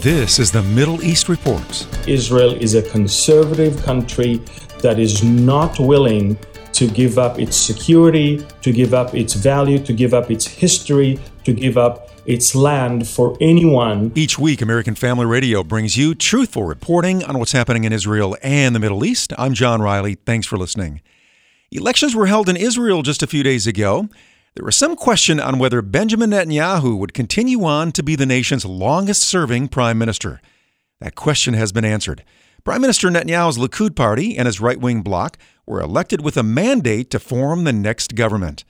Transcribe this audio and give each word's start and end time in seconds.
This 0.00 0.38
is 0.38 0.50
the 0.50 0.62
Middle 0.62 1.02
East 1.02 1.28
Report. 1.28 1.86
Israel 2.08 2.54
is 2.54 2.74
a 2.74 2.80
conservative 2.80 3.82
country 3.82 4.36
that 4.80 4.98
is 4.98 5.22
not 5.22 5.78
willing 5.78 6.38
to 6.72 6.88
give 6.88 7.18
up 7.18 7.38
its 7.38 7.54
security, 7.54 8.42
to 8.62 8.72
give 8.72 8.94
up 8.94 9.14
its 9.14 9.34
value, 9.34 9.78
to 9.80 9.92
give 9.92 10.14
up 10.14 10.30
its 10.30 10.46
history, 10.46 11.20
to 11.44 11.52
give 11.52 11.76
up 11.76 12.08
its 12.24 12.54
land 12.54 13.06
for 13.06 13.36
anyone. 13.42 14.10
Each 14.14 14.38
week, 14.38 14.62
American 14.62 14.94
Family 14.94 15.26
Radio 15.26 15.62
brings 15.62 15.98
you 15.98 16.14
truthful 16.14 16.64
reporting 16.64 17.22
on 17.22 17.38
what's 17.38 17.52
happening 17.52 17.84
in 17.84 17.92
Israel 17.92 18.38
and 18.42 18.74
the 18.74 18.80
Middle 18.80 19.04
East. 19.04 19.34
I'm 19.36 19.52
John 19.52 19.82
Riley. 19.82 20.14
Thanks 20.14 20.46
for 20.46 20.56
listening. 20.56 21.02
Elections 21.70 22.14
were 22.14 22.26
held 22.26 22.48
in 22.48 22.56
Israel 22.56 23.02
just 23.02 23.22
a 23.22 23.26
few 23.26 23.42
days 23.42 23.66
ago. 23.66 24.08
There 24.56 24.64
was 24.64 24.74
some 24.74 24.96
question 24.96 25.38
on 25.38 25.60
whether 25.60 25.80
Benjamin 25.80 26.30
Netanyahu 26.30 26.98
would 26.98 27.14
continue 27.14 27.62
on 27.62 27.92
to 27.92 28.02
be 28.02 28.16
the 28.16 28.26
nation's 28.26 28.64
longest 28.64 29.22
serving 29.22 29.68
prime 29.68 29.96
minister. 29.96 30.40
That 31.00 31.14
question 31.14 31.54
has 31.54 31.70
been 31.70 31.84
answered. 31.84 32.24
Prime 32.64 32.80
Minister 32.80 33.08
Netanyahu's 33.08 33.58
Likud 33.58 33.94
party 33.94 34.36
and 34.36 34.46
his 34.46 34.60
right 34.60 34.80
wing 34.80 35.02
bloc 35.02 35.38
were 35.66 35.80
elected 35.80 36.22
with 36.22 36.36
a 36.36 36.42
mandate 36.42 37.10
to 37.10 37.20
form 37.20 37.62
the 37.62 37.72
next 37.72 38.16
government. 38.16 38.64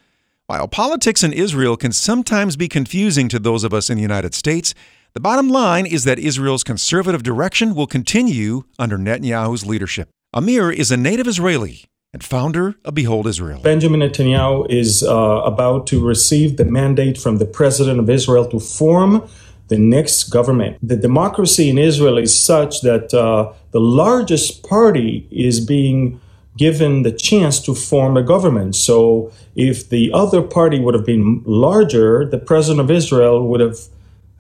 While 0.47 0.69
politics 0.69 1.25
in 1.25 1.33
Israel 1.33 1.79
can 1.79 1.93
sometimes 1.93 2.59
be 2.59 2.69
confusing 2.69 3.31
to 3.31 3.39
those 3.39 3.65
of 3.65 3.73
us 3.73 3.89
in 3.89 3.97
the 3.97 4.03
United 4.03 4.35
States, 4.35 4.75
the 5.15 5.21
bottom 5.21 5.49
line 5.49 5.87
is 5.87 6.05
that 6.05 6.19
Israel's 6.19 6.63
conservative 6.63 7.23
direction 7.23 7.75
will 7.75 7.87
continue 7.87 8.65
under 8.79 8.99
Netanyahu's 8.99 9.65
leadership. 9.65 10.11
Amir 10.35 10.71
is 10.71 10.91
a 10.91 10.97
native 10.99 11.27
Israeli 11.27 11.87
and 12.13 12.25
founder 12.25 12.75
of 12.85 12.95
Behold 12.95 13.27
Israel. 13.27 13.61
Benjamin 13.63 14.01
Netanyahu 14.01 14.69
is 14.69 15.03
uh, 15.03 15.11
about 15.45 15.87
to 15.89 16.05
receive 16.05 16.57
the 16.57 16.65
mandate 16.65 17.17
from 17.19 17.39
the 17.39 17.47
president 17.47 18.01
of 18.01 18.11
Israel 18.11 18.49
to 18.49 18.59
form 18.59 19.29
the 19.69 19.79
next 19.79 20.25
government. 20.25 20.77
The 20.83 20.97
democracy 20.97 21.71
in 21.71 21.79
Israel 21.79 22.19
is 22.19 22.37
such 22.37 22.81
that 22.81 23.15
uh, 23.15 23.53
the 23.71 23.81
largest 23.81 24.65
party 24.65 25.29
is 25.31 25.61
being 25.61 26.21
given 26.57 27.05
the 27.05 27.13
chance 27.13 27.61
to 27.61 27.75
form 27.75 28.17
a 28.17 28.23
government. 28.23 28.75
So 28.75 29.33
if 29.55 29.89
the 29.89 30.11
other 30.13 30.43
party 30.43 30.81
would 30.81 30.95
have 30.95 31.07
been 31.07 31.43
larger, 31.47 32.25
the 32.25 32.39
president 32.39 32.81
of 32.81 32.91
Israel 32.91 33.47
would 33.47 33.61
have 33.61 33.79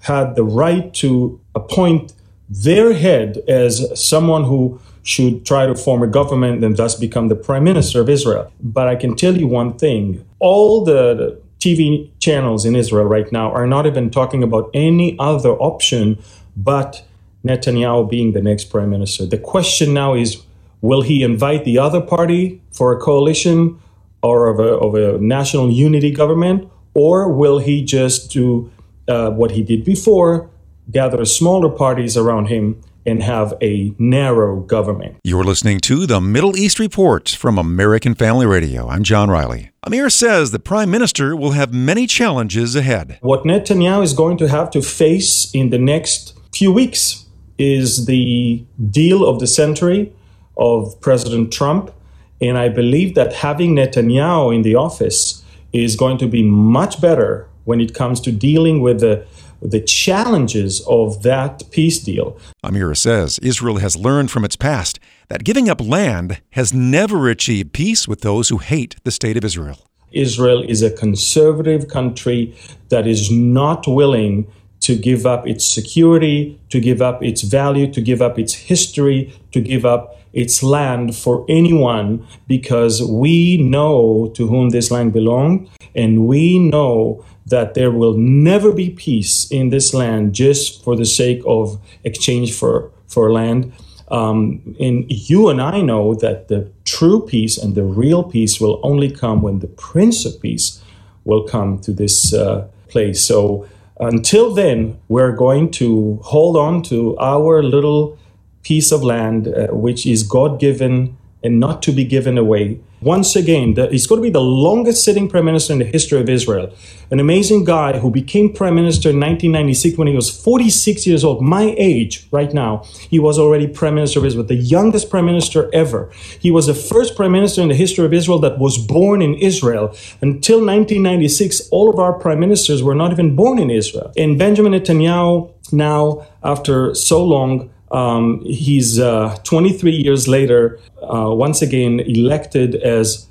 had 0.00 0.34
the 0.34 0.42
right 0.42 0.92
to 0.94 1.40
appoint 1.54 2.14
their 2.48 2.92
head 2.92 3.38
as 3.46 3.86
someone 3.94 4.42
who 4.44 4.80
should 5.02 5.46
try 5.46 5.66
to 5.66 5.74
form 5.74 6.02
a 6.02 6.06
government 6.06 6.62
and 6.64 6.76
thus 6.76 6.94
become 6.94 7.28
the 7.28 7.36
prime 7.36 7.64
minister 7.64 8.00
of 8.00 8.08
Israel. 8.08 8.52
But 8.62 8.88
I 8.88 8.96
can 8.96 9.16
tell 9.16 9.36
you 9.36 9.46
one 9.46 9.78
thing 9.78 10.24
all 10.38 10.84
the 10.84 11.40
TV 11.58 12.10
channels 12.20 12.64
in 12.64 12.74
Israel 12.74 13.04
right 13.04 13.30
now 13.32 13.52
are 13.52 13.66
not 13.66 13.86
even 13.86 14.10
talking 14.10 14.42
about 14.42 14.70
any 14.74 15.16
other 15.18 15.50
option 15.50 16.18
but 16.56 17.04
Netanyahu 17.44 18.08
being 18.10 18.32
the 18.32 18.42
next 18.42 18.64
prime 18.64 18.90
minister. 18.90 19.24
The 19.26 19.38
question 19.38 19.94
now 19.94 20.14
is 20.14 20.42
will 20.80 21.02
he 21.02 21.22
invite 21.22 21.64
the 21.64 21.78
other 21.78 22.00
party 22.00 22.60
for 22.70 22.92
a 22.92 23.00
coalition 23.00 23.78
or 24.22 24.48
of 24.48 24.58
a, 24.58 24.74
of 24.76 24.94
a 24.94 25.18
national 25.22 25.70
unity 25.70 26.10
government, 26.10 26.70
or 26.92 27.32
will 27.32 27.58
he 27.58 27.82
just 27.82 28.30
do 28.30 28.70
uh, 29.08 29.30
what 29.30 29.52
he 29.52 29.62
did 29.62 29.84
before, 29.84 30.50
gather 30.90 31.24
smaller 31.24 31.70
parties 31.70 32.16
around 32.16 32.46
him 32.46 32.80
and 33.06 33.22
have 33.22 33.54
a 33.62 33.94
narrow 33.98 34.60
government. 34.60 35.16
You're 35.24 35.44
listening 35.44 35.80
to 35.80 36.06
the 36.06 36.20
Middle 36.20 36.56
East 36.56 36.78
Report 36.78 37.28
from 37.28 37.58
American 37.58 38.14
Family 38.14 38.46
Radio. 38.46 38.88
I'm 38.88 39.02
John 39.02 39.30
Riley. 39.30 39.70
Amir 39.84 40.10
says 40.10 40.50
the 40.50 40.58
prime 40.58 40.90
minister 40.90 41.34
will 41.34 41.52
have 41.52 41.72
many 41.72 42.06
challenges 42.06 42.76
ahead. 42.76 43.18
What 43.22 43.44
Netanyahu 43.44 44.02
is 44.02 44.12
going 44.12 44.36
to 44.38 44.48
have 44.48 44.70
to 44.72 44.82
face 44.82 45.50
in 45.54 45.70
the 45.70 45.78
next 45.78 46.38
few 46.54 46.72
weeks 46.72 47.24
is 47.58 48.06
the 48.06 48.64
deal 48.90 49.26
of 49.26 49.40
the 49.40 49.46
century 49.46 50.12
of 50.56 51.00
President 51.00 51.52
Trump. 51.52 51.92
And 52.40 52.56
I 52.58 52.68
believe 52.68 53.14
that 53.14 53.34
having 53.34 53.74
Netanyahu 53.76 54.54
in 54.54 54.62
the 54.62 54.74
office 54.74 55.44
is 55.72 55.96
going 55.96 56.18
to 56.18 56.26
be 56.26 56.42
much 56.42 57.00
better 57.00 57.48
when 57.64 57.80
it 57.80 57.94
comes 57.94 58.20
to 58.20 58.32
dealing 58.32 58.80
with 58.80 59.00
the 59.00 59.24
the 59.62 59.80
challenges 59.80 60.84
of 60.86 61.22
that 61.22 61.62
peace 61.70 61.98
deal. 61.98 62.38
Amir 62.62 62.94
says 62.94 63.38
Israel 63.42 63.78
has 63.78 63.96
learned 63.96 64.30
from 64.30 64.44
its 64.44 64.56
past 64.56 64.98
that 65.28 65.44
giving 65.44 65.68
up 65.68 65.80
land 65.80 66.40
has 66.50 66.72
never 66.72 67.28
achieved 67.28 67.72
peace 67.72 68.08
with 68.08 68.22
those 68.22 68.48
who 68.48 68.58
hate 68.58 68.96
the 69.04 69.10
state 69.10 69.36
of 69.36 69.44
Israel. 69.44 69.78
Israel 70.12 70.62
is 70.62 70.82
a 70.82 70.90
conservative 70.90 71.88
country 71.88 72.56
that 72.88 73.06
is 73.06 73.30
not 73.30 73.86
willing 73.86 74.50
to 74.80 74.96
give 74.96 75.26
up 75.26 75.46
its 75.46 75.64
security, 75.64 76.58
to 76.70 76.80
give 76.80 77.02
up 77.02 77.22
its 77.22 77.42
value, 77.42 77.92
to 77.92 78.00
give 78.00 78.22
up 78.22 78.38
its 78.38 78.54
history, 78.54 79.32
to 79.52 79.60
give 79.60 79.84
up 79.84 80.19
its 80.32 80.62
land 80.62 81.14
for 81.16 81.44
anyone 81.48 82.26
because 82.46 83.02
we 83.02 83.56
know 83.58 84.30
to 84.34 84.46
whom 84.46 84.70
this 84.70 84.90
land 84.90 85.12
belongs 85.12 85.68
and 85.94 86.26
we 86.26 86.58
know 86.58 87.24
that 87.46 87.74
there 87.74 87.90
will 87.90 88.16
never 88.16 88.72
be 88.72 88.90
peace 88.90 89.50
in 89.50 89.70
this 89.70 89.92
land 89.92 90.32
just 90.32 90.84
for 90.84 90.96
the 90.96 91.04
sake 91.04 91.42
of 91.46 91.80
exchange 92.04 92.54
for, 92.54 92.90
for 93.08 93.32
land. 93.32 93.72
Um, 94.08 94.76
and 94.80 95.04
you 95.08 95.48
and 95.48 95.60
I 95.60 95.80
know 95.80 96.14
that 96.14 96.48
the 96.48 96.70
true 96.84 97.24
peace 97.26 97.58
and 97.58 97.74
the 97.74 97.84
real 97.84 98.22
peace 98.24 98.60
will 98.60 98.80
only 98.82 99.10
come 99.10 99.42
when 99.42 99.60
the 99.60 99.68
Prince 99.68 100.24
of 100.24 100.40
Peace 100.40 100.82
will 101.24 101.44
come 101.46 101.78
to 101.80 101.92
this 101.92 102.32
uh, 102.34 102.68
place. 102.88 103.22
So 103.22 103.68
until 104.00 104.52
then, 104.54 104.98
we're 105.08 105.32
going 105.32 105.70
to 105.72 106.18
hold 106.22 106.56
on 106.56 106.82
to 106.84 107.16
our 107.18 107.62
little 107.62 108.18
piece 108.62 108.92
of 108.92 109.02
land, 109.02 109.48
uh, 109.48 109.68
which 109.68 110.06
is 110.06 110.22
God 110.22 110.60
given 110.60 111.16
and 111.42 111.58
not 111.58 111.82
to 111.82 111.92
be 111.92 112.04
given 112.04 112.36
away. 112.36 112.80
Once 113.02 113.34
again, 113.34 113.72
the, 113.74 113.86
he's 113.86 114.06
going 114.06 114.20
to 114.20 114.22
be 114.22 114.30
the 114.30 114.42
longest 114.42 115.02
sitting 115.02 115.26
prime 115.26 115.46
minister 115.46 115.72
in 115.72 115.78
the 115.78 115.86
history 115.86 116.20
of 116.20 116.28
Israel. 116.28 116.70
An 117.10 117.18
amazing 117.18 117.64
guy 117.64 117.98
who 117.98 118.10
became 118.10 118.52
prime 118.52 118.74
minister 118.74 119.08
in 119.08 119.16
1996 119.16 119.96
when 119.96 120.06
he 120.06 120.14
was 120.14 120.28
46 120.28 121.06
years 121.06 121.24
old, 121.24 121.40
my 121.40 121.74
age 121.78 122.28
right 122.30 122.52
now. 122.52 122.84
He 123.08 123.18
was 123.18 123.38
already 123.38 123.66
prime 123.66 123.94
minister 123.94 124.18
of 124.18 124.26
Israel, 124.26 124.44
the 124.44 124.54
youngest 124.54 125.08
prime 125.08 125.24
minister 125.24 125.70
ever. 125.72 126.10
He 126.38 126.50
was 126.50 126.66
the 126.66 126.74
first 126.74 127.16
prime 127.16 127.32
minister 127.32 127.62
in 127.62 127.68
the 127.68 127.74
history 127.74 128.04
of 128.04 128.12
Israel 128.12 128.38
that 128.40 128.58
was 128.58 128.76
born 128.76 129.22
in 129.22 129.34
Israel. 129.36 129.96
Until 130.20 130.58
1996, 130.58 131.70
all 131.70 131.88
of 131.88 131.98
our 131.98 132.12
prime 132.12 132.38
ministers 132.38 132.82
were 132.82 132.94
not 132.94 133.12
even 133.12 133.34
born 133.34 133.58
in 133.58 133.70
Israel. 133.70 134.12
And 134.18 134.38
Benjamin 134.38 134.72
Netanyahu, 134.72 135.50
now, 135.72 136.26
after 136.42 136.94
so 136.94 137.24
long, 137.24 137.70
um, 137.90 138.40
he's 138.44 138.98
uh, 138.98 139.36
23 139.44 139.90
years 139.92 140.28
later, 140.28 140.78
uh, 141.02 141.34
once 141.34 141.62
again 141.62 142.00
elected 142.00 142.76
as 142.76 143.26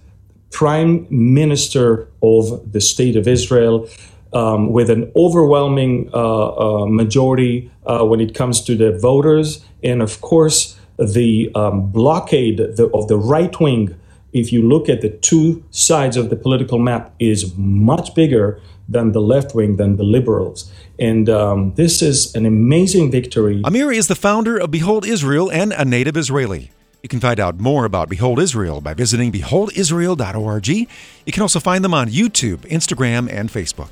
prime 0.51 1.07
minister 1.09 2.07
of 2.21 2.71
the 2.71 2.81
state 2.81 3.15
of 3.15 3.27
Israel. 3.27 3.87
Um, 4.31 4.71
with 4.71 4.91
an 4.91 5.11
overwhelming 5.15 6.11
uh, 6.13 6.83
uh 6.83 6.85
majority 6.85 7.71
uh, 7.87 8.05
when 8.05 8.21
it 8.21 8.35
comes 8.35 8.61
to 8.65 8.75
the 8.75 8.91
voters, 8.99 9.65
and 9.83 10.03
of 10.03 10.21
course, 10.21 10.77
the 10.99 11.49
um, 11.55 11.89
blockade 11.89 12.59
of 12.59 13.07
the 13.07 13.17
right 13.17 13.59
wing 13.59 13.95
if 14.33 14.53
you 14.53 14.67
look 14.67 14.89
at 14.89 15.01
the 15.01 15.09
two 15.09 15.63
sides 15.71 16.17
of 16.17 16.29
the 16.29 16.35
political 16.35 16.79
map, 16.79 17.13
is 17.19 17.55
much 17.57 18.13
bigger 18.13 18.61
than 18.89 19.11
the 19.11 19.21
left 19.21 19.53
wing, 19.53 19.77
than 19.77 19.95
the 19.95 20.03
liberals. 20.03 20.71
And 20.97 21.29
um, 21.29 21.73
this 21.75 22.01
is 22.01 22.35
an 22.35 22.45
amazing 22.45 23.11
victory. 23.11 23.61
Amir 23.63 23.91
is 23.91 24.07
the 24.07 24.15
founder 24.15 24.57
of 24.57 24.71
Behold 24.71 25.05
Israel 25.05 25.51
and 25.51 25.71
a 25.73 25.85
native 25.85 26.17
Israeli. 26.17 26.71
You 27.03 27.07
can 27.07 27.21
find 27.21 27.39
out 27.39 27.59
more 27.59 27.85
about 27.85 28.09
Behold 28.09 28.39
Israel 28.39 28.81
by 28.81 28.93
visiting 28.93 29.31
beholdisrael.org. 29.31 30.67
You 30.67 30.87
can 31.31 31.41
also 31.41 31.59
find 31.61 31.83
them 31.83 31.93
on 31.93 32.09
YouTube, 32.09 32.57
Instagram, 32.67 33.31
and 33.31 33.49
Facebook. 33.49 33.91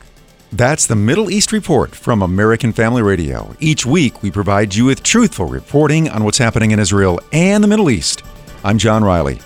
That's 0.52 0.88
the 0.88 0.96
Middle 0.96 1.30
East 1.30 1.52
Report 1.52 1.94
from 1.94 2.22
American 2.22 2.74
Family 2.74 3.02
Radio. 3.02 3.56
Each 3.60 3.86
week, 3.86 4.24
we 4.24 4.32
provide 4.32 4.76
you 4.76 4.86
with 4.86 5.04
truthful 5.04 5.46
reporting 5.46 6.10
on 6.10 6.24
what's 6.24 6.38
happening 6.38 6.72
in 6.72 6.80
Israel 6.80 7.20
and 7.32 7.64
the 7.64 7.68
Middle 7.68 7.90
East. 7.90 8.24
I'm 8.64 8.78
John 8.78 9.04
Riley. 9.04 9.40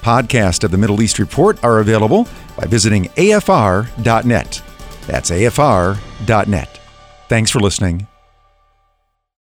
Podcasts 0.00 0.64
of 0.64 0.70
the 0.70 0.78
Middle 0.78 1.02
East 1.02 1.18
Report 1.18 1.62
are 1.64 1.80
available 1.80 2.26
by 2.56 2.66
visiting 2.66 3.04
afr.net. 3.16 4.62
That's 5.06 5.30
afr.net. 5.30 6.80
Thanks 7.28 7.50
for 7.50 7.60
listening 7.60 8.06